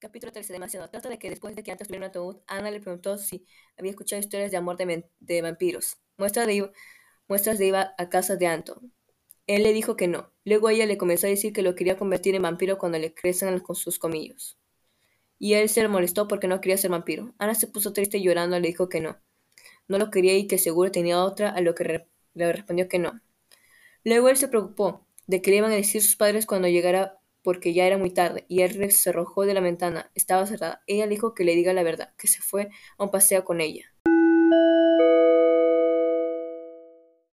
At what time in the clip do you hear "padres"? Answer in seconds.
26.14-26.46